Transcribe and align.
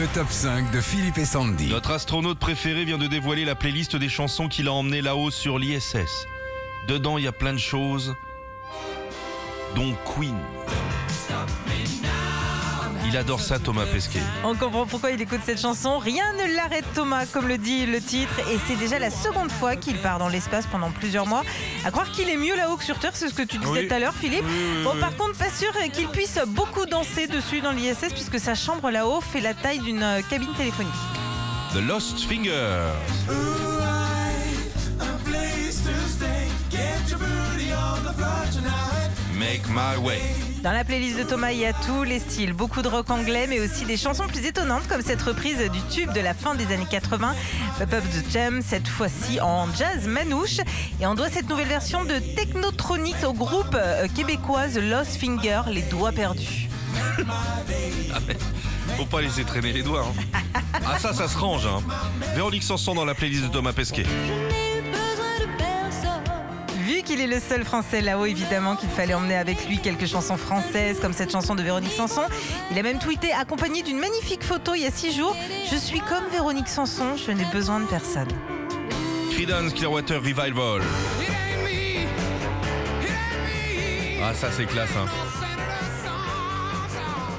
Le 0.00 0.06
top 0.14 0.30
5 0.30 0.70
de 0.70 0.80
Philippe 0.80 1.18
et 1.18 1.26
Sandy. 1.26 1.68
Notre 1.68 1.90
astronaute 1.90 2.38
préféré 2.38 2.86
vient 2.86 2.96
de 2.96 3.06
dévoiler 3.06 3.44
la 3.44 3.54
playlist 3.54 3.96
des 3.96 4.08
chansons 4.08 4.48
qu'il 4.48 4.66
a 4.66 4.72
emmenées 4.72 5.02
là-haut 5.02 5.30
sur 5.30 5.58
l'ISS. 5.58 6.26
Dedans, 6.88 7.18
il 7.18 7.24
y 7.24 7.26
a 7.26 7.32
plein 7.32 7.52
de 7.52 7.58
choses, 7.58 8.16
dont 9.76 9.94
Queen. 10.06 10.38
Il 13.06 13.16
adore 13.16 13.40
ça, 13.40 13.58
Thomas 13.58 13.86
Pesquet. 13.86 14.20
On 14.44 14.54
comprend 14.54 14.86
pourquoi 14.86 15.10
il 15.10 15.20
écoute 15.20 15.40
cette 15.44 15.60
chanson. 15.60 15.98
Rien 15.98 16.24
ne 16.34 16.54
l'arrête 16.56 16.84
Thomas, 16.94 17.26
comme 17.26 17.48
le 17.48 17.58
dit 17.58 17.86
le 17.86 18.00
titre. 18.00 18.38
Et 18.52 18.58
c'est 18.68 18.76
déjà 18.76 18.98
la 18.98 19.10
seconde 19.10 19.50
fois 19.50 19.76
qu'il 19.76 19.96
part 19.98 20.18
dans 20.18 20.28
l'espace 20.28 20.66
pendant 20.66 20.90
plusieurs 20.90 21.26
mois. 21.26 21.42
À 21.84 21.90
croire 21.90 22.10
qu'il 22.12 22.28
est 22.28 22.36
mieux 22.36 22.54
là-haut 22.56 22.76
que 22.76 22.84
sur 22.84 22.98
Terre, 22.98 23.12
c'est 23.14 23.28
ce 23.28 23.34
que 23.34 23.42
tu 23.42 23.58
disais 23.58 23.70
Oui. 23.70 23.88
tout 23.88 23.94
à 23.94 23.98
l'heure, 23.98 24.14
Philippe. 24.14 24.44
Oui, 24.46 24.52
oui, 24.76 24.84
bon, 24.84 24.92
oui. 24.94 25.00
par 25.00 25.16
contre, 25.16 25.36
pas 25.38 25.50
sûr 25.50 25.72
qu'il 25.92 26.08
puisse 26.08 26.38
beaucoup 26.46 26.86
danser 26.86 27.26
dessus 27.26 27.60
dans 27.60 27.72
l'ISS, 27.72 28.12
puisque 28.12 28.38
sa 28.38 28.54
chambre 28.54 28.90
là-haut 28.90 29.20
fait 29.20 29.40
la 29.40 29.54
taille 29.54 29.80
d'une 29.80 30.02
euh, 30.02 30.20
cabine 30.28 30.52
téléphonique. 30.56 30.92
The 31.72 31.80
Lost 31.86 32.20
Fingers. 32.20 32.92
Make 39.38 39.68
my 39.68 39.96
way. 39.96 40.49
Dans 40.62 40.72
la 40.72 40.84
playlist 40.84 41.16
de 41.16 41.22
Thomas, 41.22 41.52
il 41.52 41.58
y 41.60 41.64
a 41.64 41.72
tous 41.72 42.02
les 42.02 42.18
styles, 42.18 42.52
beaucoup 42.52 42.82
de 42.82 42.88
rock 42.88 43.08
anglais, 43.10 43.46
mais 43.48 43.60
aussi 43.60 43.86
des 43.86 43.96
chansons 43.96 44.26
plus 44.26 44.44
étonnantes, 44.44 44.86
comme 44.88 45.00
cette 45.00 45.22
reprise 45.22 45.56
du 45.70 45.80
tube 45.90 46.12
de 46.12 46.20
la 46.20 46.34
fin 46.34 46.54
des 46.54 46.66
années 46.74 46.86
80, 46.88 47.34
Pop 47.78 47.92
Up 47.94 48.04
the 48.04 48.30
Jam, 48.30 48.60
cette 48.62 48.86
fois-ci 48.86 49.40
en 49.40 49.66
jazz 49.74 50.06
manouche. 50.06 50.58
Et 51.00 51.06
on 51.06 51.14
doit 51.14 51.30
cette 51.30 51.48
nouvelle 51.48 51.68
version 51.68 52.04
de 52.04 52.18
Technotronics 52.36 53.24
au 53.26 53.32
groupe 53.32 53.74
euh, 53.74 54.06
québécois 54.14 54.68
The 54.68 54.82
Lost 54.82 55.16
Finger, 55.16 55.62
les 55.68 55.82
doigts 55.82 56.12
perdus. 56.12 56.68
Faut 58.98 59.06
pas 59.06 59.22
laisser 59.22 59.44
traîner 59.44 59.72
les 59.72 59.82
doigts. 59.82 60.04
hein. 60.34 60.40
Ah 60.84 60.98
ça, 60.98 61.14
ça 61.14 61.26
se 61.26 61.38
range. 61.38 61.64
Hein. 61.66 61.80
Véronique 62.34 62.64
Sanson 62.64 62.94
dans 62.94 63.06
la 63.06 63.14
playlist 63.14 63.44
de 63.44 63.48
Thomas 63.48 63.72
Pesquet. 63.72 64.04
Qu'il 67.20 67.30
est 67.30 67.34
le 67.34 67.42
seul 67.42 67.64
français 67.64 68.00
là-haut, 68.00 68.24
évidemment 68.24 68.76
qu'il 68.76 68.88
fallait 68.88 69.12
emmener 69.12 69.36
avec 69.36 69.68
lui 69.68 69.78
quelques 69.78 70.06
chansons 70.06 70.38
françaises, 70.38 70.98
comme 71.00 71.12
cette 71.12 71.30
chanson 71.30 71.54
de 71.54 71.62
Véronique 71.62 71.92
Sanson. 71.92 72.22
Il 72.70 72.78
a 72.78 72.82
même 72.82 72.98
tweeté, 72.98 73.30
accompagné 73.30 73.82
d'une 73.82 73.98
magnifique 73.98 74.42
photo 74.42 74.74
il 74.74 74.80
y 74.80 74.86
a 74.86 74.90
six 74.90 75.14
jours 75.14 75.36
Je 75.70 75.76
suis 75.76 76.00
comme 76.00 76.24
Véronique 76.32 76.68
Sanson, 76.68 77.16
je 77.18 77.30
n'ai 77.32 77.44
besoin 77.52 77.80
de 77.80 77.84
personne. 77.84 78.28
Creedence 79.32 79.74
Clearwater 79.74 80.16
Revival. 80.16 80.80
Ah 84.22 84.32
ça 84.32 84.48
c'est 84.50 84.64
classe. 84.64 84.88
Hein. 84.96 85.04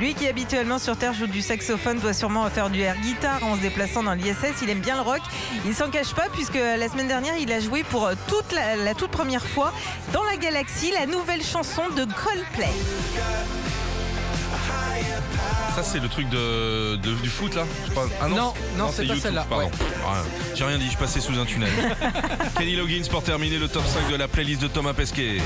Lui 0.00 0.14
qui 0.14 0.28
habituellement 0.28 0.78
sur 0.78 0.96
Terre 0.96 1.14
joue 1.14 1.26
du 1.26 1.40
saxophone 1.40 1.98
doit 2.00 2.12
sûrement 2.12 2.48
faire 2.50 2.68
du 2.68 2.80
air 2.80 2.96
guitare 3.00 3.42
en 3.42 3.56
se 3.56 3.60
déplaçant 3.60 4.02
dans 4.02 4.12
l'ISS. 4.12 4.60
Il 4.62 4.68
aime 4.70 4.80
bien 4.80 4.96
le 4.96 5.00
rock. 5.02 5.20
Il 5.64 5.74
s'en 5.74 5.88
cache 5.88 6.12
pas 6.14 6.26
puisque 6.32 6.54
la 6.54 6.88
semaine 6.88 7.08
dernière 7.08 7.36
il 7.38 7.50
a 7.50 7.60
joué 7.60 7.82
pour 7.82 8.10
toute 8.28 8.52
la, 8.52 8.76
la 8.76 8.94
toute 8.94 9.10
première 9.10 9.44
fois 9.44 9.72
dans 10.12 10.22
la 10.24 10.36
galaxie 10.36 10.92
la 10.92 11.06
nouvelle 11.06 11.42
chanson 11.42 11.82
de 11.96 12.04
Coldplay. 12.04 12.68
Ça 15.74 15.82
c'est 15.82 15.98
le 16.00 16.08
truc 16.08 16.28
de, 16.30 16.96
de- 16.96 17.14
du 17.14 17.28
foot 17.28 17.54
là 17.54 17.64
je 17.86 17.90
crois. 17.90 18.08
Ah 18.20 18.28
Non, 18.28 18.54
non, 18.78 18.88
c'est 18.90 18.96
pas 18.98 19.02
YouTube, 19.04 19.22
celle-là, 19.22 19.46
Pardon. 19.48 19.64
ouais. 19.66 19.70
Ah, 20.06 20.22
J'ai 20.54 20.64
rien 20.64 20.78
dit, 20.78 20.88
je 20.90 20.96
passais 20.96 21.20
sous 21.20 21.38
un 21.38 21.44
tunnel. 21.44 21.68
Kenny 22.58 22.76
Loggins 22.76 23.02
pour 23.10 23.22
terminer 23.22 23.58
le 23.58 23.68
top 23.68 23.84
5 23.86 24.10
de 24.10 24.16
la 24.16 24.26
playlist 24.28 24.62
de 24.62 24.68
Thomas 24.68 24.94
Pesquet. 24.94 25.36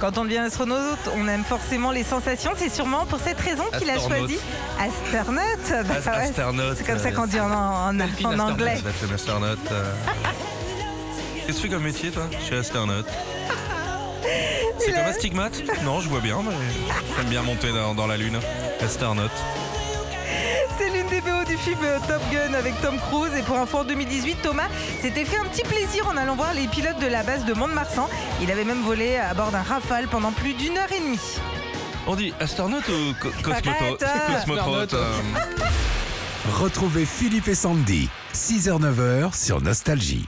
Quand 0.00 0.16
on 0.16 0.24
devient 0.24 0.38
astronaute, 0.38 0.98
on 1.14 1.28
aime 1.28 1.44
forcément 1.44 1.90
les 1.90 2.04
sensations. 2.04 2.52
C'est 2.56 2.70
sûrement 2.74 3.04
pour 3.04 3.20
cette 3.20 3.38
raison 3.40 3.64
qu'il 3.78 3.90
a 3.90 3.98
choisi 3.98 4.38
astronaute. 4.78 5.86
Bah 5.86 5.94
As- 6.06 6.18
astronaute, 6.28 6.76
c'est 6.78 6.84
comme 6.84 6.98
ça 6.98 7.08
euh, 7.08 7.12
qu'on 7.12 7.26
dit 7.26 7.38
en, 7.40 7.50
en- 7.50 8.38
anglais. 8.38 8.78
Astronaute. 9.14 9.58
euh. 9.72 9.84
Qu'est-ce 11.46 11.46
que 11.48 11.52
tu 11.52 11.68
fais 11.68 11.68
comme 11.68 11.82
métier 11.82 12.10
toi? 12.10 12.22
Je 12.38 12.44
suis 12.44 12.56
astronaute. 12.56 13.06
C'est 14.78 14.92
comme 14.92 15.04
un 15.04 15.12
stigmate? 15.12 15.62
Non, 15.84 16.00
je 16.00 16.08
vois 16.08 16.20
bien, 16.20 16.38
mais 16.42 16.54
j'aime 17.16 17.26
bien 17.28 17.42
monter 17.42 17.70
dans, 17.72 17.94
dans 17.94 18.06
la 18.06 18.16
lune. 18.16 18.38
Astronaute. 18.82 19.30
C'est 20.78 20.88
l'une 20.90 21.06
des 21.08 21.20
BO 21.20 21.44
du 21.46 21.56
film 21.56 21.78
Top 22.08 22.20
Gun 22.32 22.54
avec 22.54 22.80
Tom 22.80 22.96
Cruise. 22.98 23.32
Et 23.38 23.42
pour 23.42 23.58
info, 23.58 23.78
en 23.78 23.84
2018, 23.84 24.38
Thomas 24.42 24.68
s'était 25.02 25.24
fait 25.24 25.36
un 25.38 25.44
petit 25.44 25.62
plaisir 25.62 26.06
en 26.08 26.16
allant 26.16 26.36
voir 26.36 26.54
les 26.54 26.66
pilotes 26.68 26.98
de 27.00 27.06
la 27.06 27.22
base 27.22 27.44
de 27.44 27.52
Mont-de-Marsan. 27.52 28.08
Il 28.42 28.50
avait 28.50 28.64
même 28.64 28.82
volé 28.82 29.16
à 29.16 29.34
bord 29.34 29.50
d'un 29.50 29.62
Rafale 29.62 30.08
pendant 30.08 30.32
plus 30.32 30.54
d'une 30.54 30.78
heure 30.78 30.90
et 30.92 31.00
demie. 31.00 31.20
On 32.06 32.16
dit 32.16 32.32
astronaute 32.40 32.88
ou 32.88 33.14
co- 33.20 33.28
cosmonaute. 33.42 34.04
Cosmonaute. 34.46 34.94
euh, 34.94 35.12
Retrouvez 36.58 37.04
Philippe 37.04 37.48
et 37.48 37.54
Sandy, 37.54 38.08
6h-9h 38.34 39.34
sur 39.36 39.60
Nostalgie. 39.60 40.26